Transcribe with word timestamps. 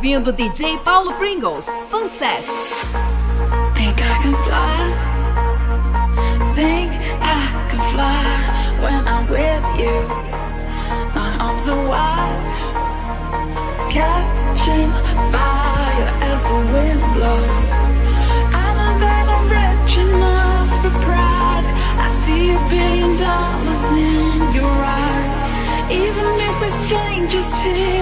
ouvindo 0.00 0.32
DJ 0.32 0.78
Paulo 0.82 1.12
Pringles, 1.18 1.66
Funset. 1.90 2.42
Think 3.74 4.00
I 4.00 4.22
can 4.22 4.34
fly. 4.44 4.78
Think 6.54 6.90
I 7.20 7.68
can 7.68 7.80
fly 7.92 8.24
when 8.80 9.06
I'm 9.06 9.28
with 9.28 9.66
you. 9.78 10.00
My 11.14 11.36
arms 11.38 11.68
are 11.68 11.86
wide, 11.86 12.40
catching 13.92 14.90
fire 15.30 16.08
as 16.32 16.40
the 16.48 16.60
wind 16.72 17.02
blows. 17.12 17.66
I 18.56 18.66
know 18.76 18.94
that 19.04 19.24
I'm 19.28 19.44
rich 19.52 19.98
enough 19.98 20.70
for 20.80 20.92
pride. 21.04 21.66
I 22.00 22.08
see 22.24 22.52
a 22.52 22.58
billion 22.72 23.12
dollars 23.18 23.84
in 23.92 24.54
your 24.56 24.78
eyes, 24.80 25.38
even 25.92 26.24
if 26.48 26.54
we're 26.62 26.76
strangers 26.88 27.48
till 27.60 27.99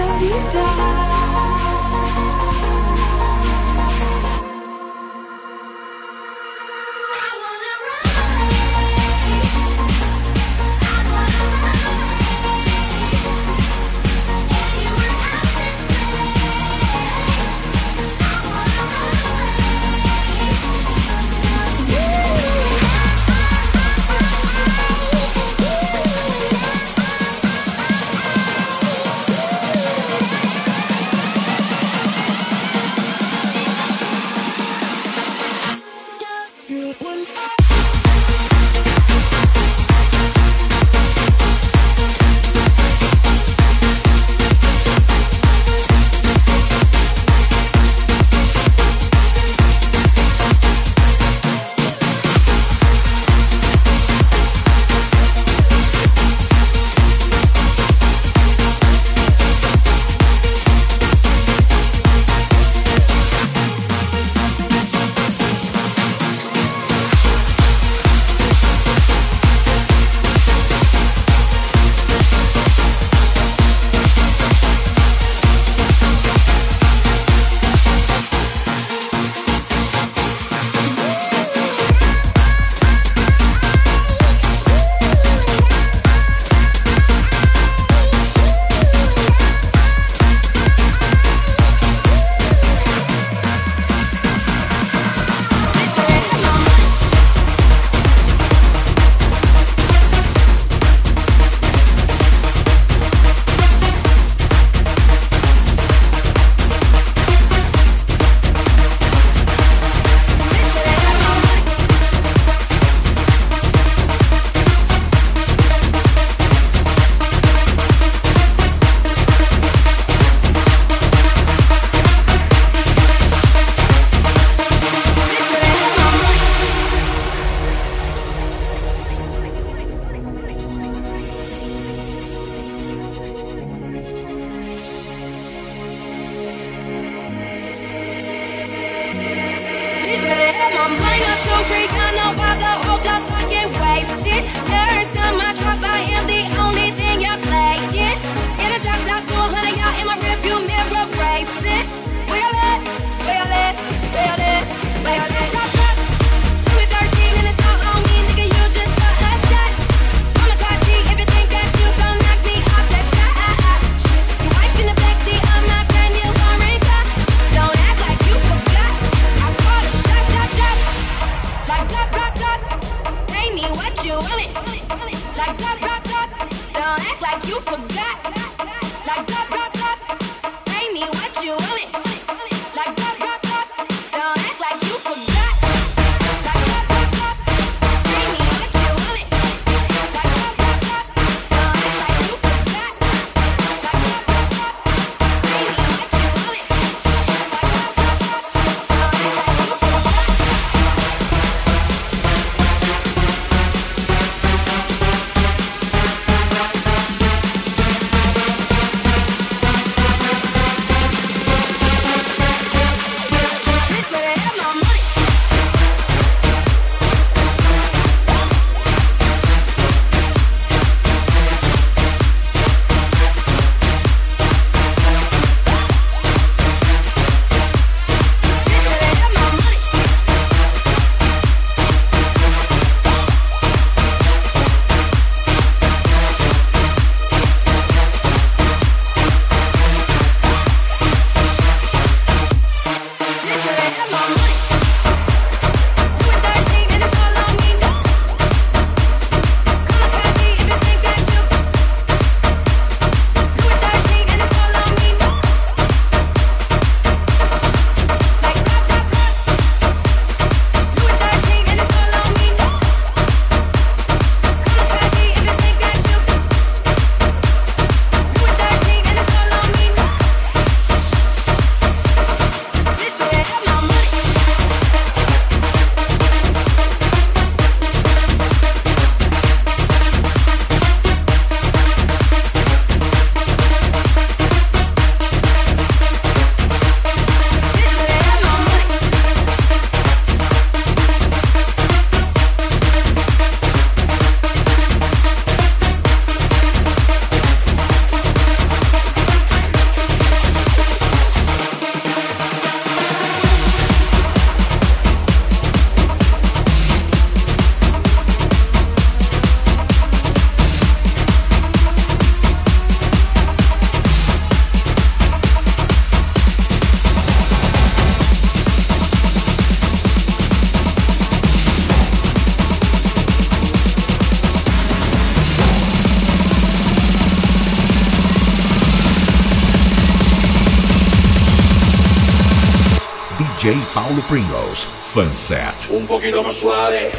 poquito 336.09 336.41
más 336.41 336.55
suave, 336.55 337.11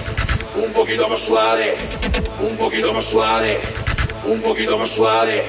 un 0.57 0.73
poquito 0.73 1.09
más 1.09 1.21
suave, 1.21 1.77
un 2.41 2.57
poquito 2.57 2.93
más 2.93 3.05
suave, 3.05 3.61
un 4.27 4.41
poquito 4.41 4.77
más 4.77 4.91
suave, 4.91 5.45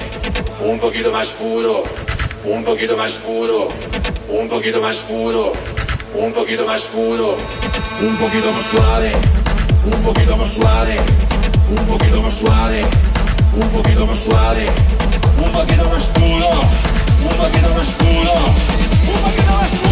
un 0.64 0.78
poquito 0.78 1.10
más 1.10 1.30
puro, 1.32 1.82
un 2.44 2.62
poquito 2.62 2.96
más 2.96 3.14
puro, 3.14 3.68
un 4.28 4.48
poquito 4.48 4.80
más 4.80 4.98
puro, 4.98 5.52
un 6.14 6.32
poquito 6.32 6.66
más 6.66 6.86
puro, 6.86 7.36
un 8.00 8.16
poquito 8.16 8.52
más 8.52 8.64
suave, 8.64 9.12
un 9.86 10.02
poquito 10.02 10.36
más 10.36 10.52
suave, 10.52 10.96
un 11.74 11.84
poquito 11.88 12.22
más 12.22 12.32
suave, 12.32 12.84
un 13.56 13.68
poquito 13.70 14.06
más 14.06 14.18
suave, 14.20 14.68
un 15.44 15.52
poquito 15.52 15.84
más 15.90 16.04
puro, 16.14 16.48
un 17.26 17.36
poquito 17.36 17.74
más 17.74 17.90
puro, 17.98 18.36
un 19.10 19.20
poquito 19.20 19.52
más 19.52 19.68
puro, 19.80 19.91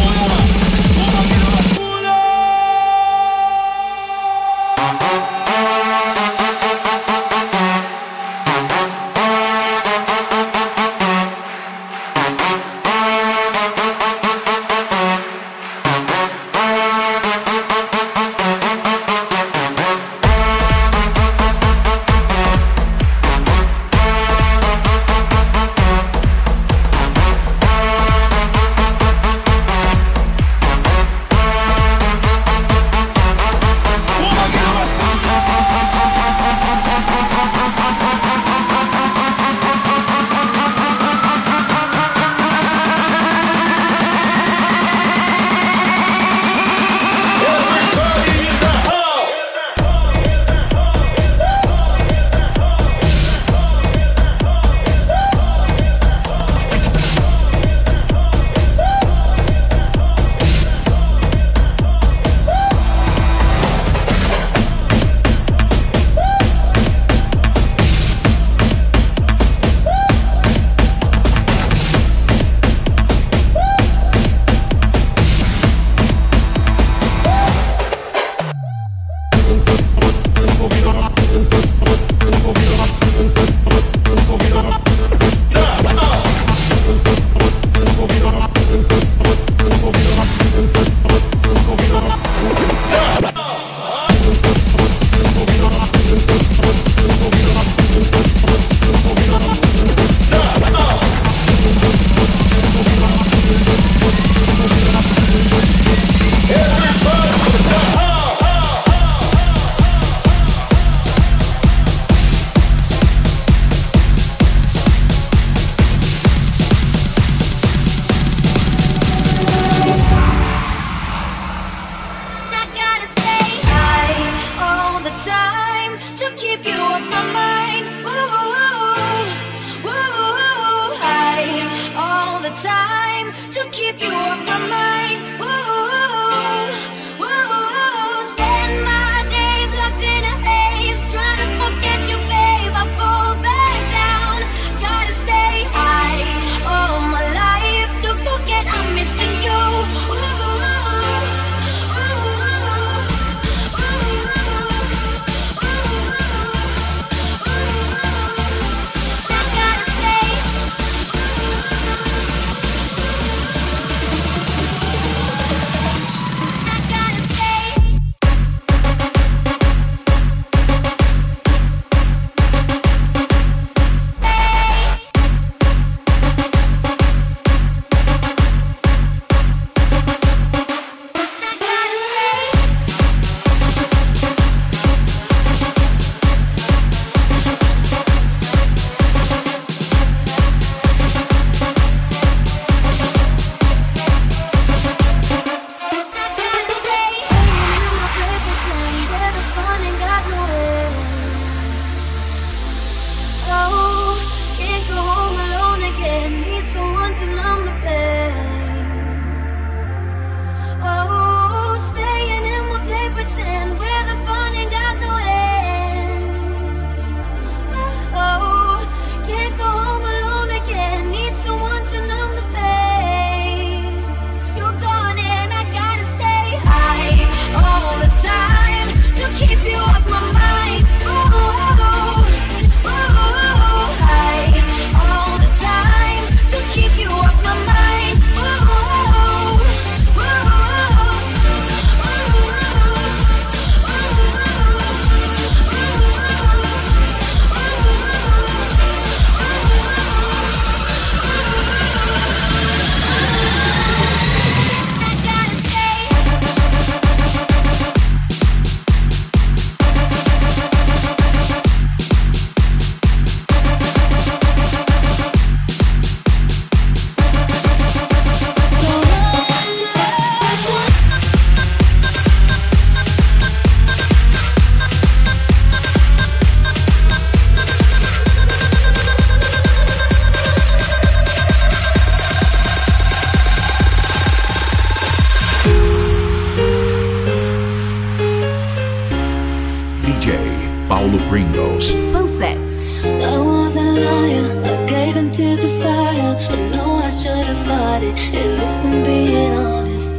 Paulo 291.10 291.28
Pringles. 291.28 291.92
Funset. 292.12 292.78
I 293.04 293.38
was 293.38 293.74
a 293.74 293.82
liar, 293.82 294.62
I 294.64 294.86
gave 294.86 295.16
into 295.16 295.56
the 295.56 295.68
fire. 295.82 296.36
I 296.50 296.68
know 296.70 296.96
I 296.96 297.10
should 297.10 297.46
have 297.50 297.66
fought 297.66 298.02
it, 298.02 298.14
at 298.34 298.50
least 298.60 298.80
I'm 298.84 299.04
being 299.04 299.52
honest. 299.52 300.14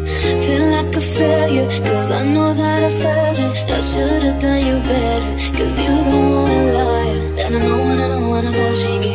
Feel 0.46 0.66
like 0.72 0.96
a 0.96 1.02
failure, 1.02 1.68
cause 1.86 2.12
I 2.12 2.26
know 2.26 2.54
that 2.54 2.84
I 2.84 2.90
failed 2.90 3.38
you. 3.38 3.74
I 3.74 3.80
should 3.80 4.24
have 4.24 4.40
done 4.42 4.66
you 4.66 4.80
better, 4.92 5.58
cause 5.58 5.80
you 5.80 5.88
don't 5.88 6.32
wanna 6.34 6.74
lie. 6.74 7.44
And 7.44 7.56
I 7.56 7.60
know, 7.60 7.80
and 7.92 8.02
I 8.02 8.08
know, 8.08 8.34
and 8.34 8.48
I 8.48 8.52
know 8.52 8.74
she 8.74 9.11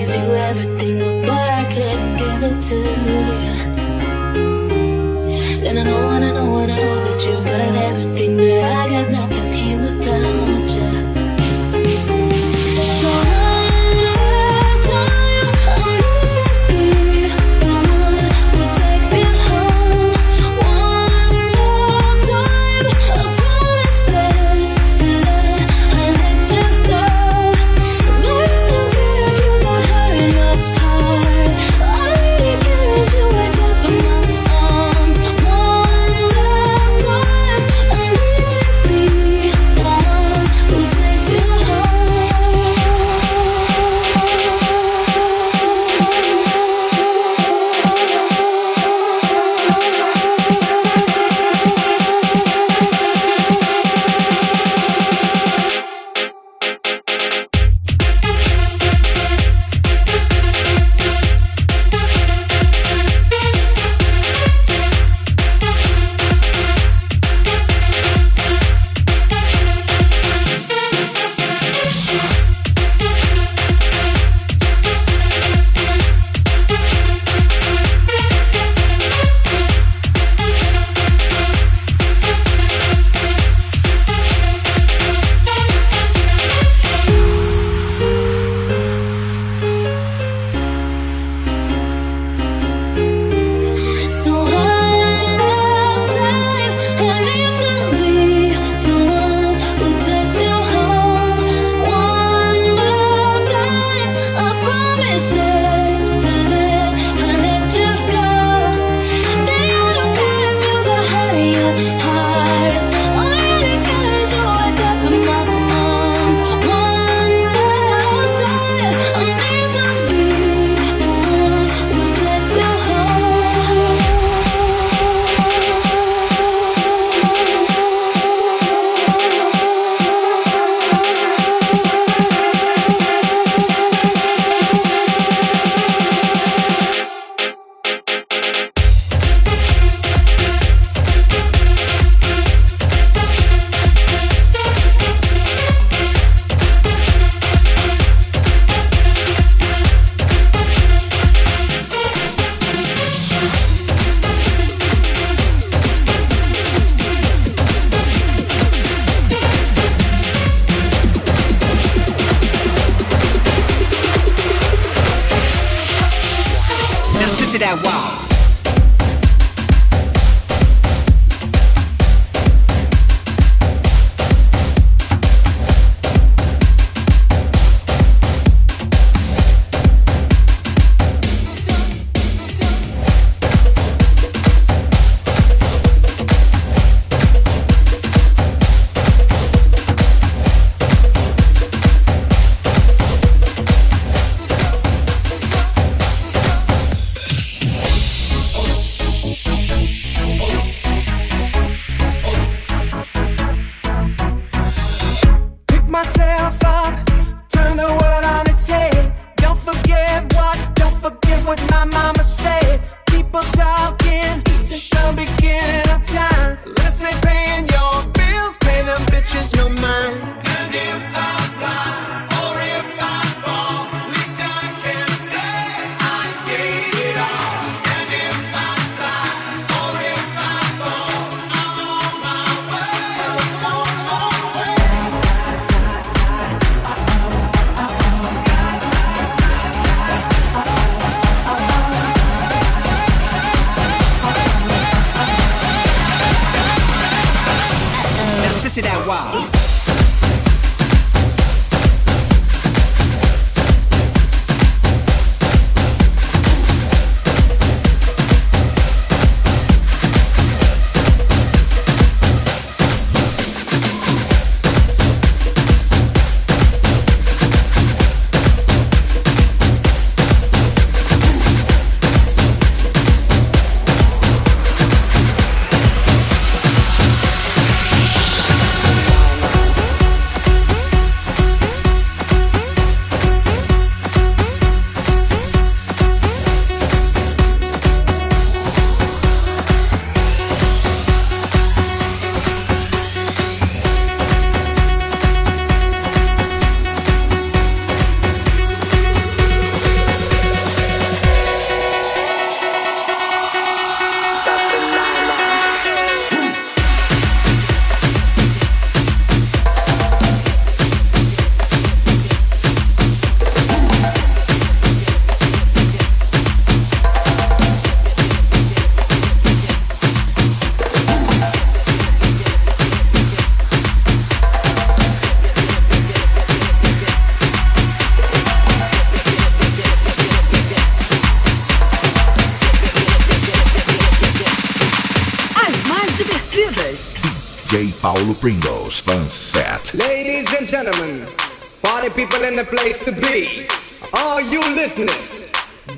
the 342.57 342.65
place 342.65 342.99
to 343.05 343.13
be. 343.13 343.69
All 344.15 344.41
you 344.41 344.61
listeners, 344.75 345.45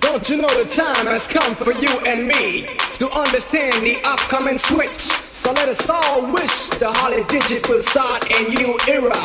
don't 0.00 0.28
you 0.28 0.38
know 0.38 0.50
the 0.60 0.68
time 0.74 1.06
has 1.06 1.26
come 1.28 1.54
for 1.54 1.72
you 1.72 1.88
and 2.04 2.26
me 2.26 2.66
to 2.98 3.08
understand 3.14 3.74
the 3.86 3.96
upcoming 4.02 4.58
switch? 4.58 5.06
So 5.30 5.52
let 5.52 5.68
us 5.68 5.88
all 5.88 6.26
wish 6.32 6.68
the 6.82 6.90
holly 6.90 7.22
digit 7.30 7.68
will 7.68 7.82
start 7.82 8.26
a 8.34 8.42
new 8.50 8.74
era 8.90 9.22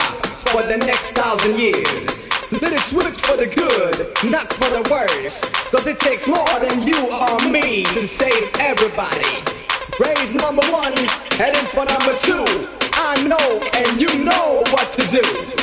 for 0.53 0.61
the 0.61 0.77
next 0.77 1.17
thousand 1.17 1.57
years. 1.57 2.21
Let 2.61 2.71
it 2.71 2.85
switch 2.85 3.17
for 3.25 3.35
the 3.35 3.49
good, 3.49 4.13
not 4.29 4.53
for 4.53 4.69
the 4.69 4.85
worse. 4.93 5.41
Cause 5.71 5.87
it 5.87 5.99
takes 5.99 6.27
more 6.27 6.53
than 6.61 6.85
you 6.85 7.01
or 7.09 7.49
me 7.49 7.83
to 7.97 8.05
save 8.05 8.45
everybody. 8.59 9.41
Raise 9.97 10.35
number 10.35 10.65
one, 10.69 10.93
heading 11.33 11.65
for 11.73 11.81
number 11.81 12.13
two. 12.21 12.45
I 12.93 13.25
know 13.25 13.59
and 13.81 13.99
you 13.99 14.23
know 14.23 14.61
what 14.69 14.91
to 14.93 15.01
do. 15.09 15.62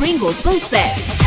Pringles 0.00 0.40
full 0.40 0.58
sets. 0.60 1.19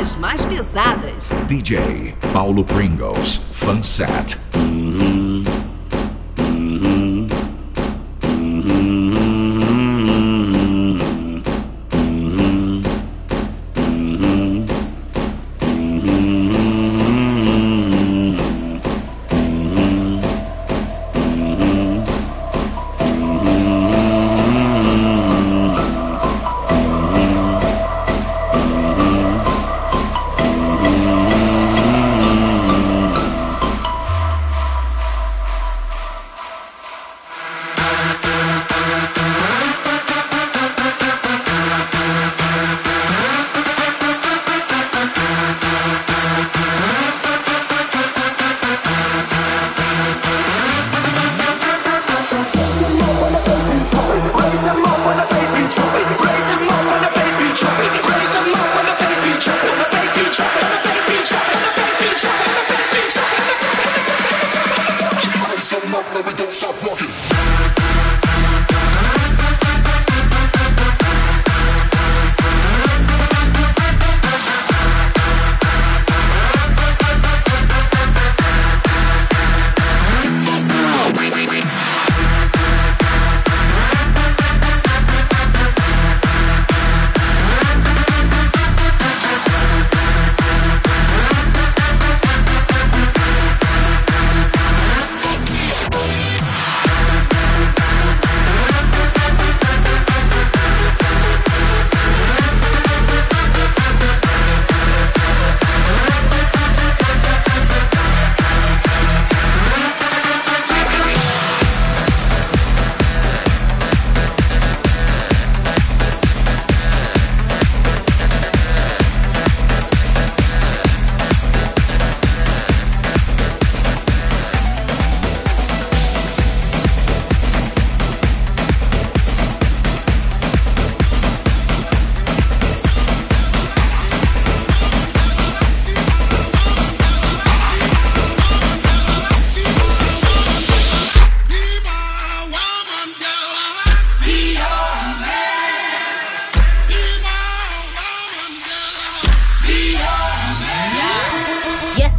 As 0.00 0.14
mais 0.16 0.44
pesadas. 0.44 1.30
DJ 1.48 2.14
Paulo 2.32 2.64
Pringles, 2.64 3.36
Fanset. 3.54 4.38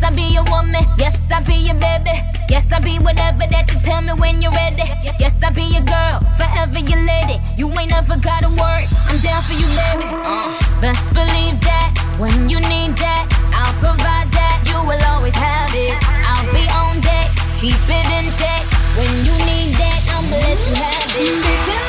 I 0.10 0.12
be 0.12 0.24
your 0.34 0.44
woman. 0.50 0.82
Yes, 0.98 1.16
I 1.30 1.40
be 1.46 1.54
your 1.54 1.76
baby. 1.76 2.18
Yes, 2.50 2.66
I 2.74 2.80
be 2.80 2.98
whatever 2.98 3.46
that 3.46 3.70
you 3.70 3.80
tell 3.86 4.02
me 4.02 4.14
when 4.18 4.42
you're 4.42 4.52
ready. 4.52 4.82
Yes, 5.22 5.38
I 5.38 5.52
be 5.54 5.62
your 5.70 5.86
girl, 5.86 6.18
forever 6.34 6.82
your 6.82 6.98
lady. 7.06 7.38
You 7.56 7.70
ain't 7.78 7.94
never 7.94 8.18
gotta 8.18 8.50
worry. 8.50 8.90
I'm 9.06 9.22
down 9.22 9.44
for 9.46 9.54
you, 9.54 9.70
baby. 9.70 10.10
Uh, 10.10 10.50
best 10.82 11.06
believe 11.14 11.62
that 11.62 11.94
when 12.18 12.50
you 12.50 12.58
need 12.74 12.98
that, 12.98 13.30
I'll 13.54 13.78
provide 13.78 14.34
that. 14.34 14.66
You 14.66 14.82
will 14.82 15.04
always 15.14 15.38
have 15.38 15.70
it. 15.78 15.94
I'll 16.02 16.50
be 16.58 16.66
on 16.74 16.98
deck, 17.06 17.30
keep 17.62 17.78
it 17.78 18.08
in 18.10 18.34
check. 18.34 18.66
When 18.98 19.14
you 19.22 19.38
need 19.46 19.78
that, 19.78 20.02
I'ma 20.10 20.42
let 20.42 20.58
you 20.58 20.74
have 20.74 21.86
it. 21.86 21.89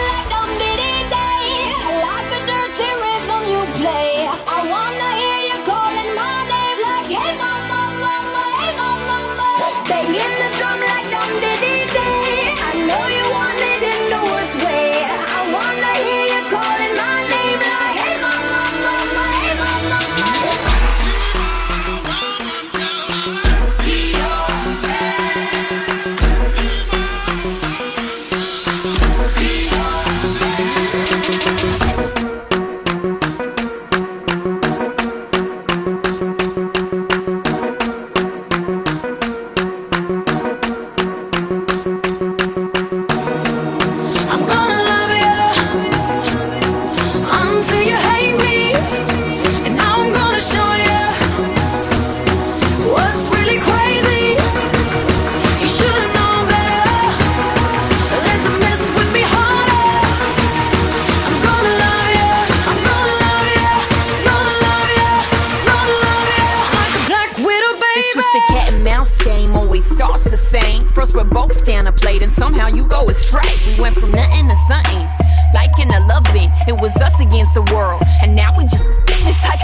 twisted 68.13 68.41
cat 68.49 68.73
and 68.73 68.83
mouse 68.83 69.17
game 69.23 69.55
always 69.55 69.85
starts 69.85 70.29
the 70.29 70.35
same. 70.35 70.87
First 70.89 71.15
we're 71.15 71.23
both 71.23 71.63
down 71.65 71.87
a 71.87 71.93
plate 71.93 72.21
and 72.21 72.31
somehow 72.31 72.67
you 72.67 72.85
go 72.85 73.09
astray. 73.09 73.49
We 73.67 73.81
went 73.81 73.95
from 73.95 74.11
nothing 74.11 74.49
to 74.49 74.55
something, 74.67 75.07
liking 75.53 75.89
to 75.89 75.99
loving. 76.07 76.51
It 76.67 76.75
was 76.77 76.95
us 76.97 77.17
against 77.21 77.53
the 77.53 77.61
world. 77.73 78.03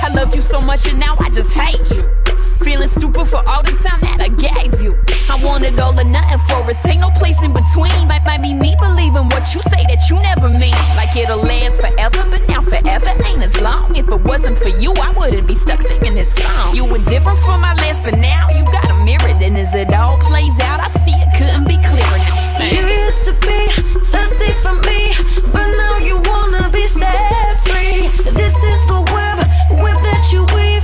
I 0.08 0.10
love 0.12 0.34
you 0.34 0.42
so 0.42 0.62
much 0.62 0.88
and 0.88 0.98
now 0.98 1.18
I 1.20 1.30
just 1.30 1.52
hate 1.52 1.84
you. 1.92 2.08
Feeling 2.64 2.88
stupid 2.88 3.28
for 3.28 3.46
all 3.46 3.62
the 3.62 3.76
time 3.84 4.00
that 4.08 4.22
I 4.22 4.30
gave 4.30 4.82
you. 4.82 4.96
I 5.30 5.36
wanted 5.44 5.78
all 5.80 6.00
or 6.00 6.04
nothing 6.06 6.40
for 6.48 6.64
us. 6.64 6.80
Ain't 6.86 7.02
no 7.02 7.10
place 7.10 7.36
in 7.44 7.52
between. 7.52 8.08
Might, 8.08 8.24
might 8.24 8.42
be 8.42 8.54
me 8.54 8.74
believing 8.80 9.28
what 9.28 9.54
you 9.54 9.62
say 9.64 9.84
that 9.84 10.08
you 10.10 10.16
never 10.16 10.48
mean. 10.48 10.72
Like 10.96 11.14
it'll 11.14 11.44
last 11.44 11.82
forever, 11.82 12.24
but 12.32 12.48
now 12.48 12.62
forever 12.62 13.12
ain't 13.26 13.44
as 13.44 13.60
long. 13.60 13.98
If 13.98 14.08
it 14.08 14.22
wasn't 14.22 14.58
for 14.60 14.70
you, 14.70 14.94
I 14.94 15.12
wouldn't 15.12 15.46
be 15.46 15.56
stuck 15.56 15.82
singing 15.82 16.16
this 16.16 16.34
song. 16.36 16.74
You 16.74 16.86
were 16.86 17.04
different 17.04 17.40
from 17.40 17.60
my 17.60 17.74
last, 17.74 18.02
but 18.02 18.16
now 18.16 18.48
you 18.50 18.64
got 18.64 18.90
a 18.90 18.96
mirror. 19.04 19.36
Then 19.38 19.58
as 19.58 19.76
it 19.76 19.94
all 19.94 20.18
plays 20.20 20.58
out, 20.62 20.80
I 20.80 20.88
see 21.04 21.20
it 21.20 21.36
couldn't 21.36 21.68
be 21.68 21.76
clearer. 21.84 22.20
Now, 22.56 22.64
you 22.64 22.88
used 23.04 23.26
to 23.26 23.34
be 23.44 23.60
thirsty 24.08 24.54
for 24.64 24.72
me, 24.88 25.12
but 25.52 25.68
now 25.76 25.98
you 25.98 26.16
wanna 26.32 26.70
be 26.70 26.88
set 26.88 27.60
free. 27.68 28.08
This 28.32 28.56
is 28.56 28.80
the 28.88 29.07
you 30.32 30.44
wait. 30.54 30.77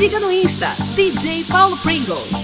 Siga 0.00 0.18
no 0.18 0.30
Insta, 0.30 0.74
DJ 0.96 1.44
Paulo 1.44 1.76
Pringles. 1.76 2.39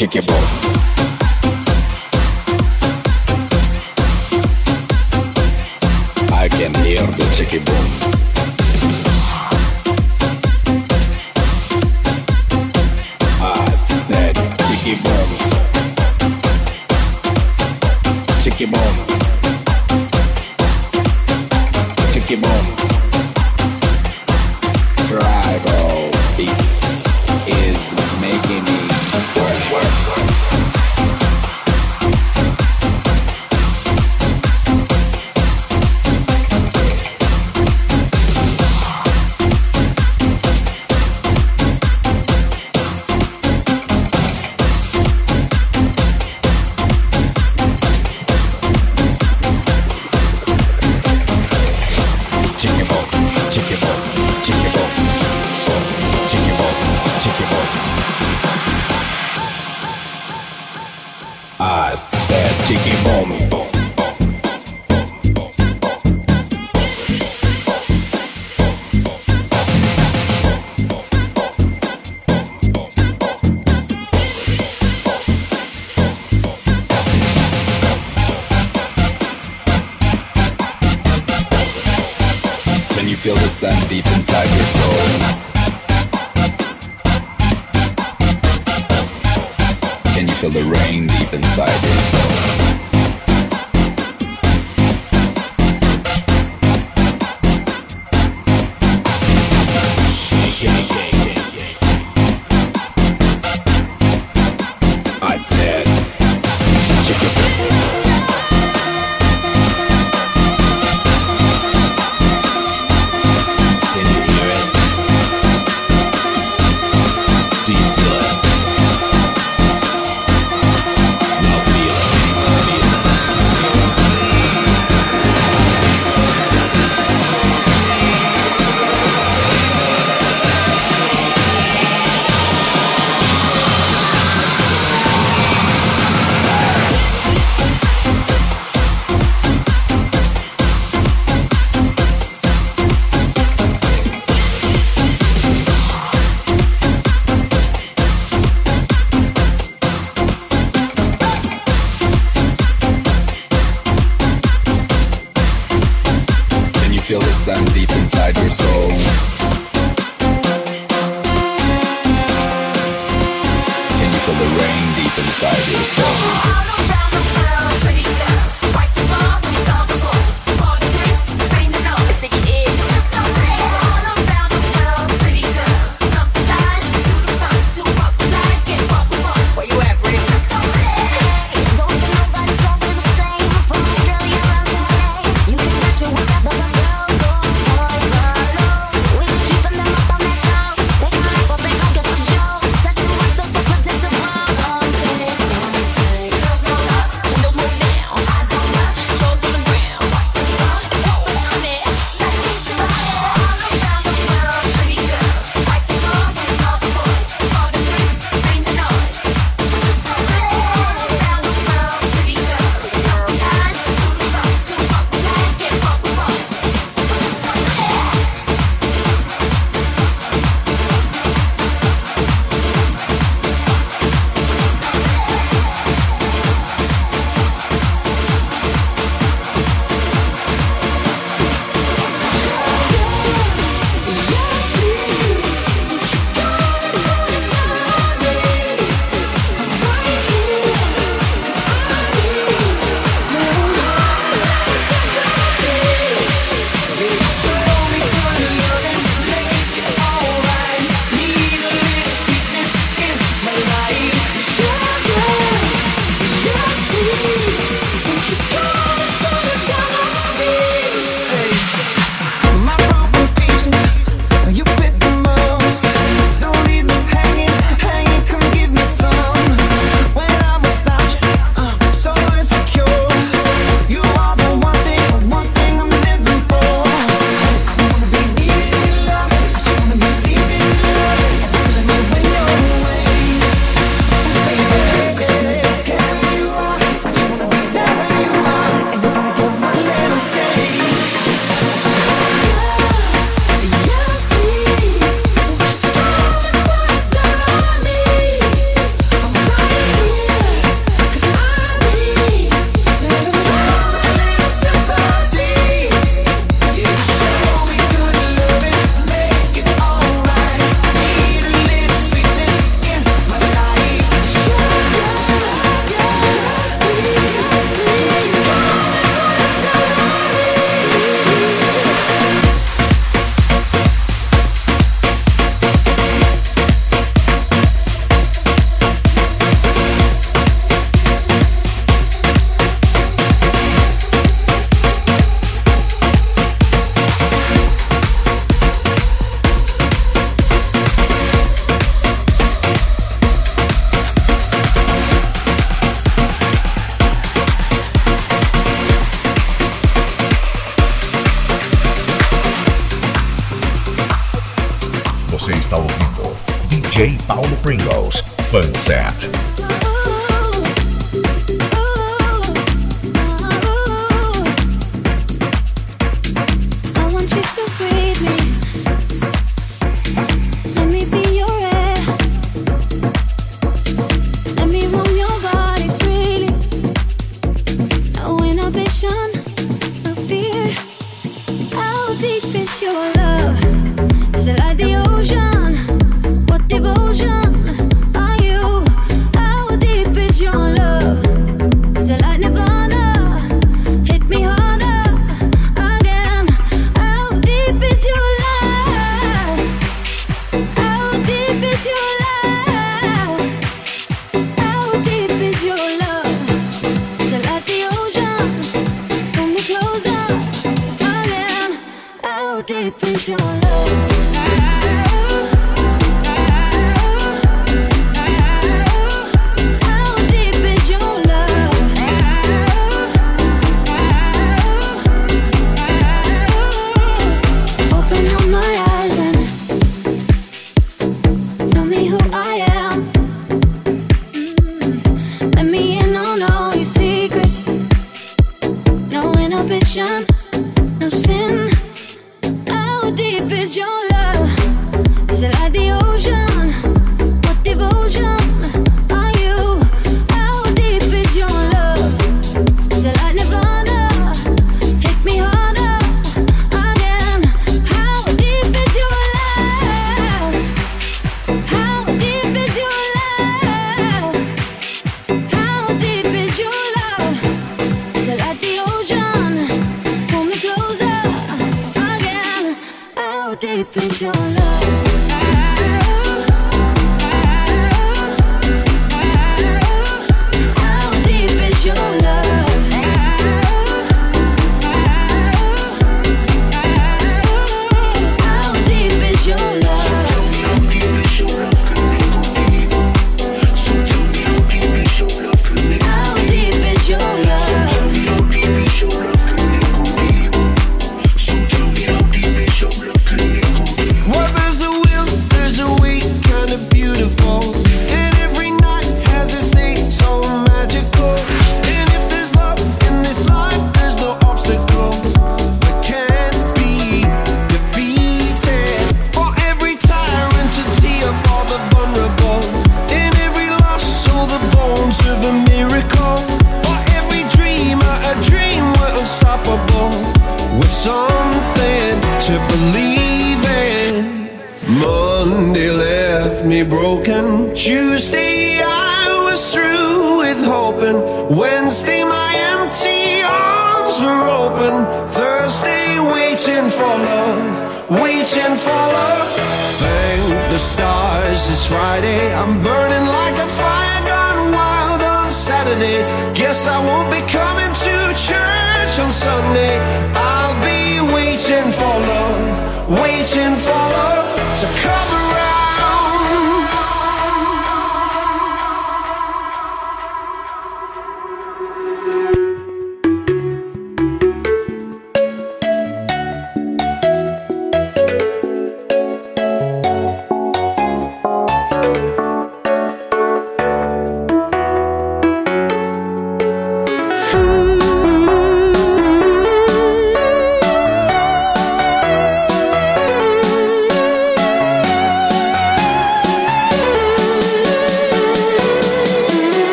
Said, 0.00 0.10
chicken 0.10 0.24
bone. 0.24 0.99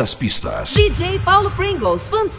Das 0.00 0.14
pistas. 0.14 0.72
DJ 0.72 1.18
Paulo 1.22 1.50
Pringles, 1.50 2.08
Fun 2.08 2.30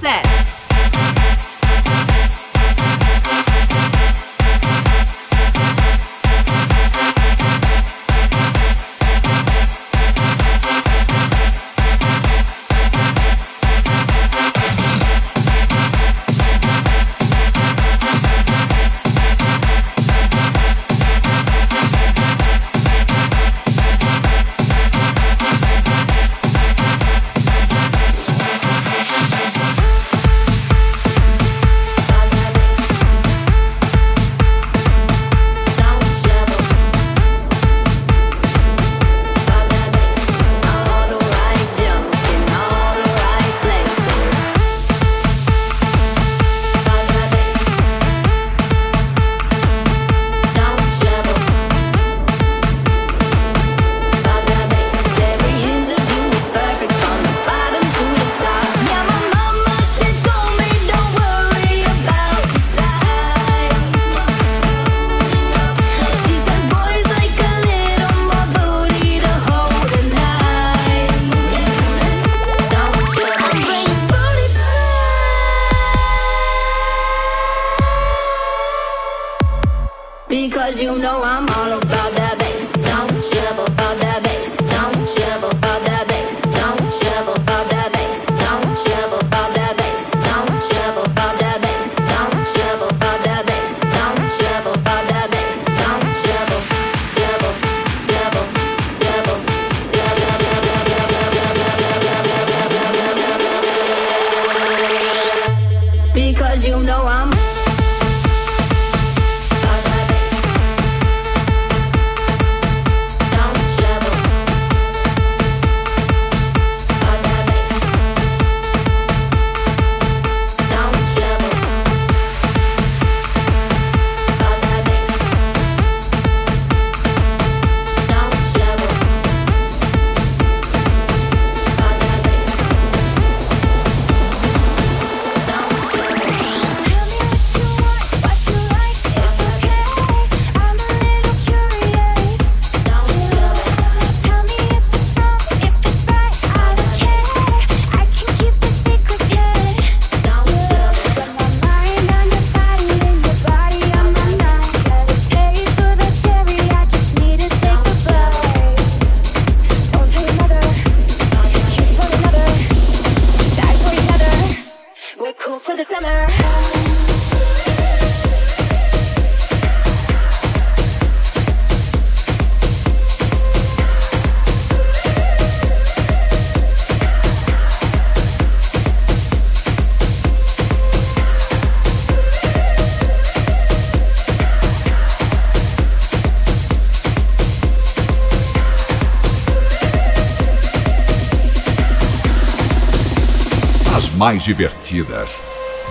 mais 194.22 194.44
divertidas. 194.44 195.42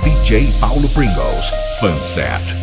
DJ 0.04 0.52
Paulo 0.60 0.88
Pringles. 0.90 1.50
Fanset. 1.80 2.59